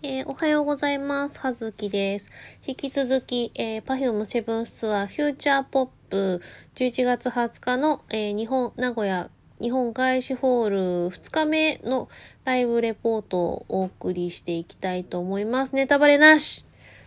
[0.00, 1.40] えー、おはようございます。
[1.40, 2.30] はずきです。
[2.64, 6.40] 引き続き、えー、Perfume セブンスツアーフューチャーポップ
[6.76, 9.28] 11月20日の、えー、日本、名古屋、
[9.60, 12.08] 日本外資ホール2日目の
[12.44, 15.74] ライブレポートをお送りしていきたいと思います。
[15.74, 16.64] ネタバレなし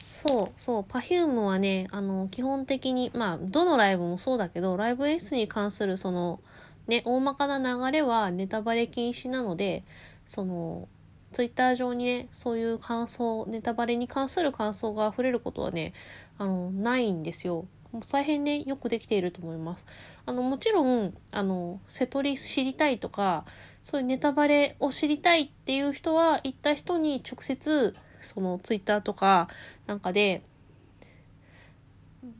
[0.00, 6.40] そう、そう、Perfume はね、あの、基本的に、まあ、どのライブもそうだけど、ライブ演出に関するその、
[6.88, 9.84] ね、大まかな流れはネタバレ禁止なので、
[10.26, 10.88] その、
[11.32, 15.94] ツイッター上にね、そういう感想、ネタバレに関する感想が溢れることはね、
[16.38, 17.66] あの、ないんですよ。
[18.10, 19.84] 大変ね、よくできていると思います。
[20.24, 23.44] あの、もちろん、あの、瀬戸り知りたいとか、
[23.82, 29.48] そういうネタバレを知りたいっていう人は、行った人に直接、そのツイッターとか
[29.86, 30.42] なんかで、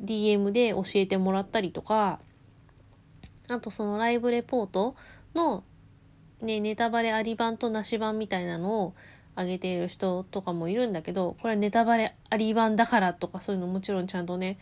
[0.04, 2.20] DM で教えてもらったりとか、
[3.48, 4.94] あとそのライブレポート
[5.34, 5.64] の
[6.42, 8.94] ね、ネタバレあり版となし版みたいなのを
[9.36, 14.58] 上げている人とかもいるんだけど、これはネタバレあり版だからとかそういうのもちろんちゃんとね、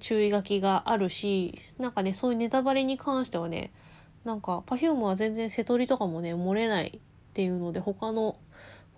[0.00, 3.72] 注意書きがあるし、なんかね、そういうネタバレに関してはね、
[4.24, 8.36] なんか Perfume は全然瀬戸りとかもね、漏れないっていうので、他の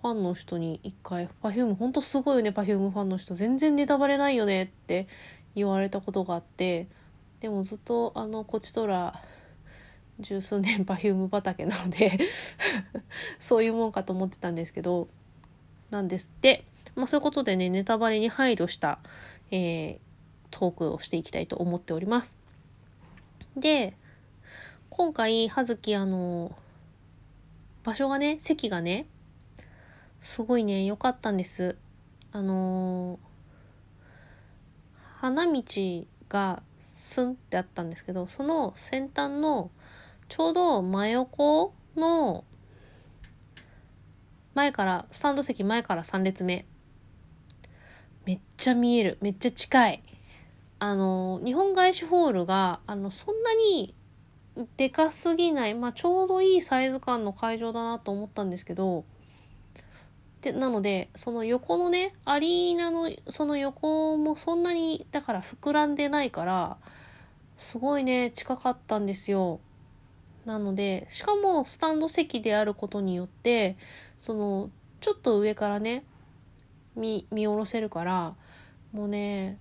[0.03, 3.34] ファンの人に一回、Perfume ほんとすごいよね、Perfume ファンの人。
[3.34, 5.06] 全然ネタバレないよねって
[5.55, 6.89] 言われたことがあって、
[7.41, 9.20] でもずっとあの、こちとら、
[10.20, 12.19] 十数年 Perfume 畑なので
[13.41, 15.09] そういうもんかと思ってたんですけど、
[15.91, 16.65] なんですって。
[16.95, 19.01] まあそういうことでね、ネタバレに配慮した、
[19.51, 19.98] えー、
[20.51, 22.37] トークをしていきたいと思っております。
[23.56, 23.97] で、
[24.91, 26.56] 今回、葉月あの、
[27.83, 29.06] 場所がね、席がね、
[30.23, 31.77] すごいね、良かったんです。
[32.33, 33.21] あの
[35.21, 35.62] 花道
[36.28, 36.62] が
[36.99, 39.71] スンってあったんですけど、その先端の
[40.28, 42.44] ちょうど真横の
[44.55, 46.64] 前から、スタンド席前から3列目。
[48.25, 49.19] めっちゃ見える。
[49.20, 50.03] めっちゃ近い。
[50.78, 53.94] あの、日本外資ホールが、あの、そんなに
[54.76, 59.04] でかすぎない、まあ、ちょうどいいサイズ感の会場だなと思ったんですけど、
[60.41, 66.76] で、なので、その横のね、アリーナの、その横もそんなに、だから膨らんでないから、
[67.56, 69.60] すごいね、近かったんですよ。
[70.44, 73.77] なので、しかもスタンド席であることによって、
[74.19, 76.05] その、ちょっと上からね、
[76.97, 78.34] 見、見下ろせるから、
[78.93, 79.59] もうね、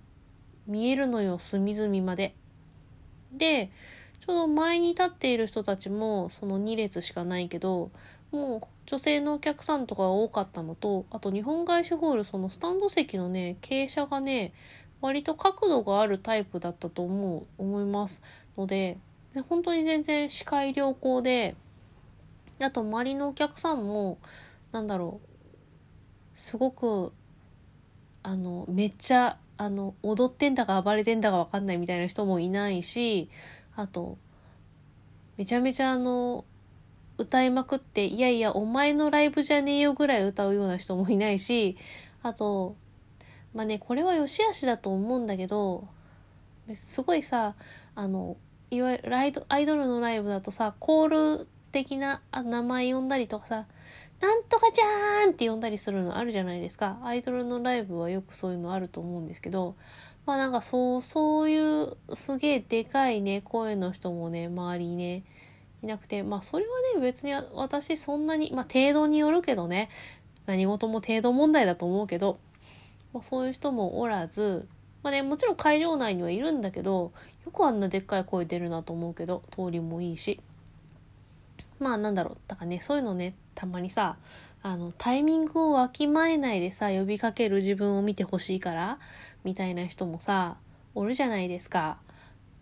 [0.66, 2.34] 見えるのよ、隅々まで。
[3.32, 3.70] で、
[4.24, 7.90] ちょうど前に立っている人たちも、その2列しかないけど、
[8.30, 14.52] もう女性のお客さんとかが多かったのと、あと日本外資ホール、そのスタンド席のね、傾斜がね、
[15.00, 18.22] 割と角度があるタイプだったと思う、思います。
[18.56, 18.98] ので、
[19.34, 21.56] で本当に全然視界良好で、
[22.60, 24.18] あと周りのお客さんも、
[24.70, 27.12] なんだろう、すごく、
[28.22, 33.28] あの、めっちゃ、あの、踊ってんだか暴れてんだかわかんないみたいな人もいないし、
[33.76, 34.18] あと、
[35.36, 36.44] めちゃめちゃあの、
[37.18, 41.76] 歌いまくって、いやいや、お前のライブじゃねえよぐらい歌うような人もいないし、
[42.22, 42.76] あと、
[43.52, 45.88] まあね、これは良し悪しだと思うんだけど、
[46.76, 47.56] すごいさ、
[47.94, 48.36] あの、
[48.70, 53.66] いわゆるアイドアイドルのライブだとさ、コール的な名前呼んだりとかさ、
[54.20, 56.98] なんとかじゃーんって呼んだりするのあるじゃないですか。
[57.02, 59.74] アイドルのライブはよくそういうのあると思うんですけど、
[60.26, 65.24] まあなんかそう、そういうすげえでかいね、声の人もね、周りにね、
[65.82, 69.90] いなくて、まあそれはね、別に私そんなに、まあ程度によるけどね、
[70.46, 72.38] 何事も程度問題だと思うけど、
[73.12, 74.68] まあ、そういう人もおらず、
[75.02, 77.12] まあね、もちろん会場内にはいるんだけど、
[77.44, 80.40] よくあんなでっかい声出るなと思うけど、通りもいいし。
[81.78, 82.36] まあなんだろう。
[82.48, 84.16] だからね、そういうのね、たまにさ、
[84.62, 88.98] あの、タイミングをわきまえないでさ、呼びかける自分を見てほしいから、
[89.44, 90.56] みたいな人もさ、
[90.94, 91.98] おるじゃないですか。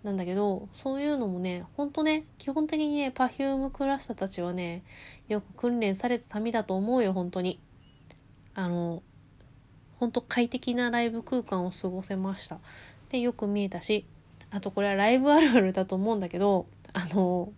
[0.02, 4.82] なんだけど、そういうのもね、ほんとね、基本的にね、パフュームクラスターたちはね、
[5.28, 7.60] よく訓練された民だと思うよ、本当に。
[8.54, 9.04] あの、
[10.00, 12.58] ほんと快適なライブ空間を過ごせました。
[13.10, 14.04] で、よく見えたし、
[14.52, 17.52] あとこれはライブあるあるだと思うんだけど、あの、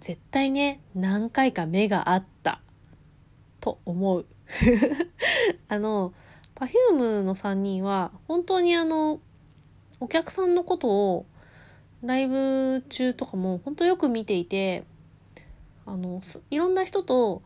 [0.00, 2.60] 絶対ね、何回か目があった、
[3.60, 4.26] と思う。
[5.68, 6.12] あの、
[6.56, 9.20] Perfume の3人は、本当にあの、
[10.00, 11.26] お客さんのことを、
[12.02, 14.84] ライブ中とかも本当よく見ていて、
[15.86, 17.42] あの、いろんな人と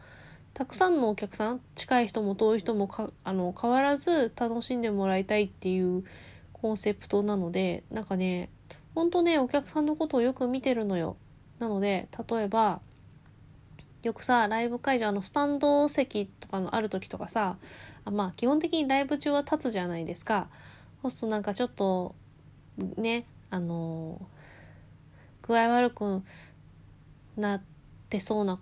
[0.55, 6.05] たくさんのお客さん近い人も遠い人もかあの変わらず楽しんでもらいたいっていう
[6.61, 8.51] コンセプトなのでなんかね
[8.95, 11.17] ほんとねお客さんのことをよく見てるのよ
[11.59, 12.81] なので例えば
[14.03, 17.59] よくさ、ライブ会場、の、スタンド席とかのある時とかさ、
[18.05, 20.49] あまあ、基本的にライブ中は立つじゃないですか。
[21.03, 22.15] そうするとなんかちょっと、
[22.97, 24.21] ね、あの、
[25.43, 26.23] 具合悪く
[27.37, 27.63] なっ
[28.09, 28.59] てそうな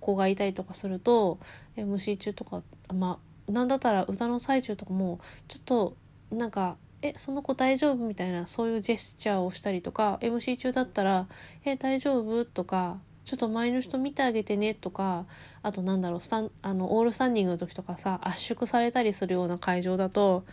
[0.00, 1.38] 子がいたりとかすると、
[1.76, 2.62] MC 中とか、
[2.92, 5.96] まあ、なんだったら歌の最中とかも、ちょっと、
[6.32, 7.96] なんか、え、その子大丈夫？
[7.96, 11.26] みたいな、そういうジェスチャーをしたりとか、MC 中だったら、
[11.64, 12.44] え、大丈夫？
[12.44, 15.24] とか、ちょっと前の人見てあげてねとか、
[15.62, 20.44] あとなんだろう、スタン、あの、オールスタンディングの時とかさ、圧縮されたりするような会場だと、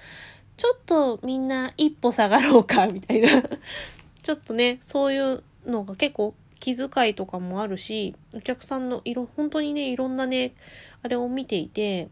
[0.58, 3.30] ちょっとみんな一歩下がろうか、 みたいな。
[4.22, 10.54] ちょっとね、そういうのが結構気遣いとかもあるし、お客さんの色、本当にね、いろんなね、
[11.02, 12.10] あれを見ていて、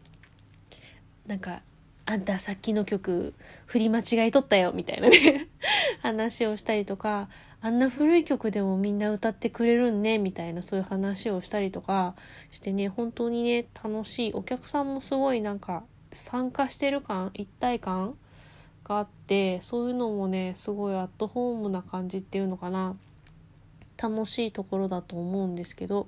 [1.26, 1.62] なんか、
[2.08, 3.34] あんたさっきの曲
[3.66, 5.48] 振り間違いとったよみたいなね。
[6.02, 7.28] 話をしたりとか
[7.60, 12.14] あんな古い曲でもみんな歌ってくれるんねみたいなそういう話をしたりとか
[12.52, 14.32] してね本当にね楽しい。
[14.34, 15.82] お客さんもすごいなんか
[16.12, 18.16] 参加してる感一体感
[18.84, 22.96] があってそういうのもねすごいアットホームな感じっていうのかな。
[24.00, 26.06] 楽しいところだと思うんですけど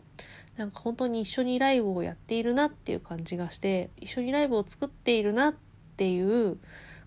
[0.59, 5.68] なんか本当に一緒にライブをやっているなっていう感じがして一緒にライブを作っているなって
[5.99, 6.59] っていう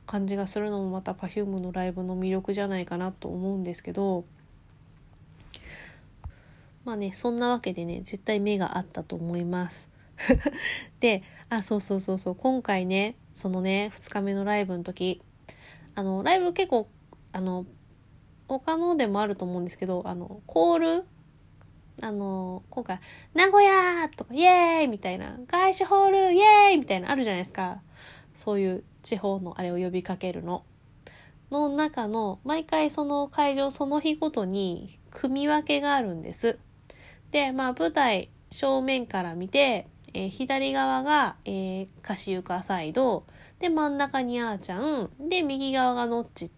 [0.06, 4.26] 感じがするのもまた Perfume のライブの魅力じゃないかなと思うんですけど
[6.84, 9.88] まあねそんなわけでね絶対目があったと思います
[11.00, 15.22] であそうそうそうそう今回ねそのね2日目のライブの時
[15.96, 16.90] あのライブ結構
[17.32, 17.66] あの
[18.50, 21.06] 他のでもあると思うんですけどあのコール
[22.02, 23.00] あの今回
[23.34, 27.82] 「名古屋!」とか「イエーイ!」みたいな「外資ホールイエーイ!」みたいなあるじゃないですか
[28.42, 30.64] そういう地方のあれを呼びかけるの。
[31.52, 36.58] の中の毎回その会場その日ごとに組み分けがあるんです。
[37.30, 39.86] で、まあ舞台正面から見て、
[40.16, 43.26] えー、左側が、えー、カシユカサイド、
[43.60, 46.50] で真ん中にあーちゃん、で右側がノッチ、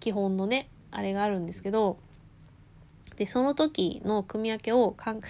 [0.00, 1.98] 基本のね、あれがあるんですけど、
[3.16, 5.20] で、その時の組み分けをかん、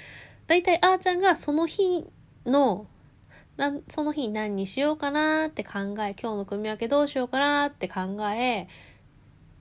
[0.46, 2.06] だいたいあーちゃんがその日
[2.46, 2.86] の
[3.60, 8.68] なその日何にしようかなって考え、今日の組み分けどうしようかなって考え、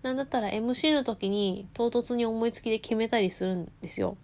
[0.03, 4.15] なんだったら MC の時に唐突に思いつきで決めたりするんですよ。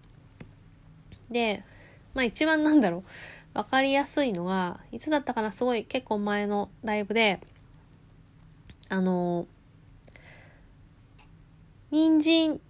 [1.30, 1.66] で、
[2.14, 7.42] まあ一番なんだろう、わかりやすいのが、いつだったかな、すごい結構前のライブで、
[8.88, 9.46] あの、
[11.92, 12.62] 人参、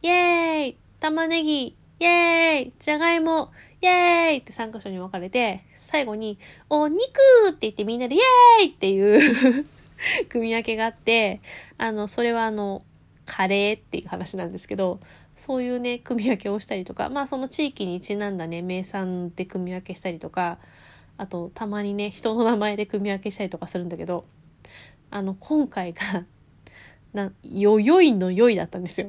[0.00, 6.38] イエーイ玉ねぎ、イエーイじゃがいも、イエーイって3箇所に分かれて、最後に、
[6.68, 7.00] お肉
[7.48, 9.64] って言ってみんなでイエーイっていう
[10.28, 11.40] 組み分けがあって、
[11.78, 12.82] あの、それはあの、
[13.24, 15.00] カレーっていう話なんですけど、
[15.36, 20.58] そういうね、組み分けをしたりとか、まあその地域にちなんだね、名産で組み分けしたりとか、
[21.16, 24.24] あと、たまにね、人の名前で組み分けしたりとかするんだけど、
[25.10, 26.24] あの、今回が、
[27.12, 29.08] な、よよいのよいだったんですよ。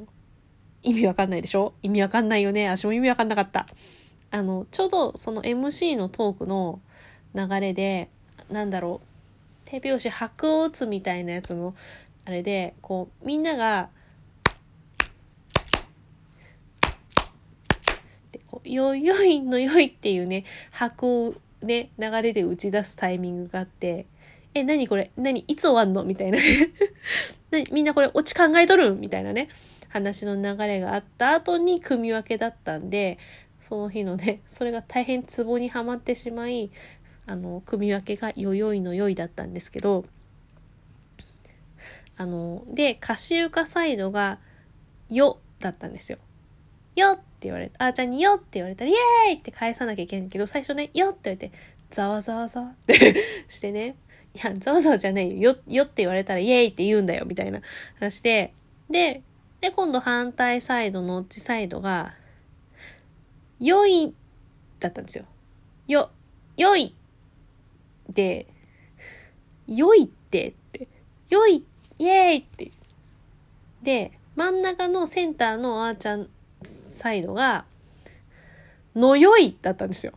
[0.84, 1.74] 意味わかんないでしょ？
[1.84, 2.68] 意味わかんないよね？
[2.68, 3.68] 私も意味わかんなかった。
[4.32, 6.80] あの、ちょうどその MC のトークの
[7.36, 8.10] 流れで、
[8.50, 11.76] なんだろう、手拍子拍を打つみたいなやつの、
[12.26, 13.90] あれで、こう、みんなが、
[18.32, 24.06] でこうよよいのよいっていうね、拍をね、流れで打ち出すタイミングがあって、
[24.54, 25.12] え、なにこれ？
[25.16, 26.04] 何いつ終わんの？
[26.04, 26.72] みたいなね。
[27.72, 28.96] みんなこれオチ考えとる？
[28.96, 29.50] みたいなね。
[29.90, 33.18] 話の流れがあった後に組み分けだったんで、
[33.62, 36.72] その日のね、それが大変ツボにはまってしまい、
[37.26, 40.06] あの、組み分けがよよいのよいだったんですけど、
[42.18, 44.40] あの、で、カシウカサイドが、
[45.10, 46.18] よだったんですよ。
[46.96, 51.52] よって言われて、あーちゃんによって言われたら、イエーイって返さなきゃいけないけど、最初ね、よって言われて、
[51.90, 53.16] ざわざわざわって
[53.48, 53.96] してね、
[54.34, 55.52] いや、ざわざわじゃないよ。
[55.52, 57.62] よ、よって言われたら、イエーイって言うんだよ、みたいな
[58.00, 58.54] 話で、
[58.90, 59.22] で、
[59.62, 62.14] で、今度反対サイドのちサイドが、
[63.62, 64.14] 良い
[64.80, 65.26] だったんですよ。
[65.88, 66.10] よ、
[66.58, 66.96] 良い
[68.10, 68.48] で、
[69.68, 70.88] 良いってって、
[71.30, 71.64] 良い、
[72.00, 72.72] イエーイって。
[73.84, 76.28] で、真ん中のセンターのあーちゃん
[76.92, 77.66] サイドが、
[78.96, 80.14] のよいだったんですよ。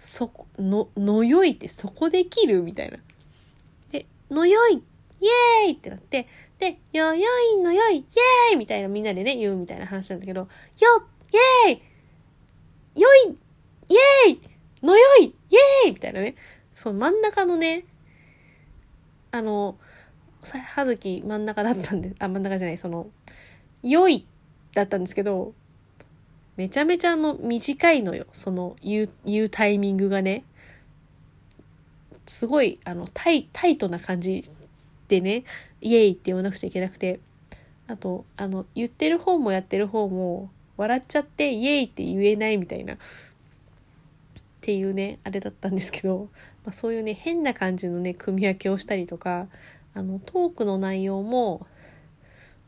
[0.00, 2.98] そこ、の、のよいってそこできるみたいな。
[3.90, 6.28] で、のよい、イエーイってなって、
[6.60, 8.06] で、よよいのよい、イ
[8.50, 10.48] エーイみたいなみんなでね、言うみたいな話なんだけど、よ、
[11.66, 11.91] イエーイ
[12.94, 13.36] よい、
[13.88, 14.40] イエーイ
[14.82, 15.28] のよい、イ
[15.86, 16.34] エーイみたいなね。
[16.74, 17.84] そう、真ん中のね、
[19.30, 19.78] あの、
[20.42, 23.06] はずき真ん中だったんで、あ、真ん中じゃない、その、
[23.82, 24.26] 良い
[24.74, 25.54] だったんですけど、
[26.56, 28.26] めちゃめちゃあの短いのよ。
[28.32, 30.44] その言う、言うタイミングがね。
[32.26, 34.48] すごい、あの、タイ、タイトな感じ
[35.08, 35.44] でね、
[35.80, 37.20] イエイって言わなくちゃいけなくて。
[37.88, 42.94] あと、あの、言ってる方もやってる方も、笑っちゃってイエイって言えないみたいな。
[42.94, 42.98] っ
[44.60, 46.28] ていうね、あれだったんですけど、
[46.64, 49.48] まあ、そういうね、変な感じのね、組み分けをしたりとか、
[49.94, 51.66] あの、トークの内容も、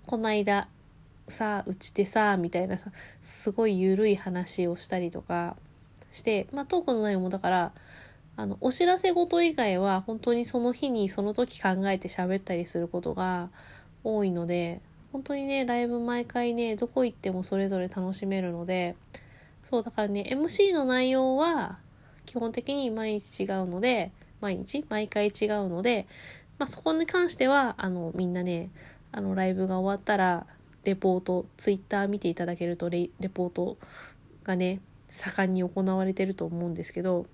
[0.06, 0.68] この間、
[1.28, 2.90] さあうちでさあみたいなさ
[3.22, 5.56] すごい緩い話をしたりとか
[6.12, 7.72] してまあトークの内容もだから
[8.36, 13.48] あのお知らせ事以外は本当にその日にその時考えて喋ったりすることが
[14.02, 14.80] 多いので
[15.14, 18.96] 本当にねライブ毎回ねどこ行ってもそれぞれ楽しめるので
[19.70, 21.78] そうだからね MC の内容は
[22.26, 26.06] 基本的に毎日違うので毎日毎回違うので
[26.58, 28.68] まあそこに関してはあのみんなね
[29.10, 30.46] あのライブが終わったら
[30.84, 33.78] レポート、ツイッター見ていただけるとレレポート
[34.44, 34.80] がね、
[35.10, 37.26] 盛んに行われてると思うんですけど、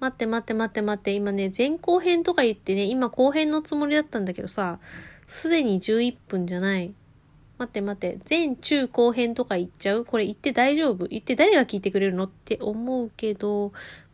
[0.00, 4.78] 待って待って待って待って、今ね、前後編とか言ってね、今後編のつもりだったんだけどさ、
[5.32, 6.92] すでに11分じゃない。
[7.58, 10.04] 待って待って、前中後編とか言っちゃう？
[10.04, 11.06] これ言って大丈夫？
[11.06, 12.24] 言って誰が聞いてくれるの？
[12.24, 13.72] って思うけど、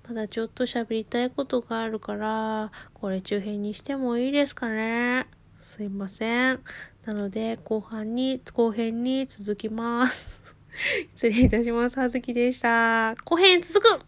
[0.08, 5.26] まだちょっと喋りたいことがあるから、これ中編にしてもいいですかね？
[5.60, 6.60] すいません。
[7.04, 10.40] なので、後半に、後編に続きます。
[11.16, 11.98] 失礼いたします。
[11.98, 13.16] はずきでした。
[13.24, 14.00] 後編続く